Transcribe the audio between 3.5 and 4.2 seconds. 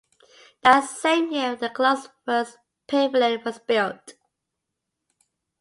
built.